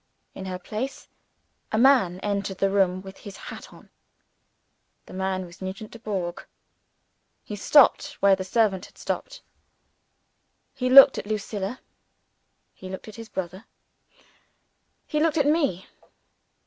In 0.33 0.45
her 0.45 0.57
place, 0.57 1.07
a 1.71 1.77
man 1.77 2.19
entered 2.21 2.57
the 2.57 2.71
room 2.71 3.03
with 3.03 3.17
his 3.19 3.37
hat 3.37 3.71
on. 3.71 3.91
The 5.05 5.13
man 5.13 5.45
was 5.45 5.61
Nugent 5.61 5.91
Dubourg. 5.91 6.43
He 7.43 7.55
stopped 7.55 8.13
where 8.13 8.35
the 8.35 8.43
servant 8.43 8.87
had 8.87 8.97
stopped. 8.97 9.43
He 10.73 10.89
looked 10.89 11.19
at 11.19 11.27
Lucilla; 11.27 11.81
he 12.73 12.89
looked 12.89 13.07
at 13.09 13.15
his 13.17 13.29
brother; 13.29 13.65
he 15.05 15.19
looked 15.19 15.37
at 15.37 15.45
me. 15.45 15.85